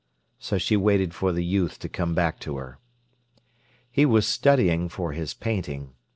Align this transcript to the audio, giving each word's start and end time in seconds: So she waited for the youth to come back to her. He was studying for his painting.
So 0.39 0.57
she 0.57 0.75
waited 0.75 1.13
for 1.13 1.31
the 1.31 1.45
youth 1.45 1.77
to 1.77 1.87
come 1.87 2.15
back 2.15 2.39
to 2.39 2.57
her. 2.57 2.79
He 3.91 4.03
was 4.03 4.25
studying 4.25 4.89
for 4.89 5.11
his 5.11 5.35
painting. 5.35 5.93